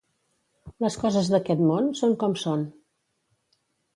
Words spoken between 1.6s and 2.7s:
món són com són.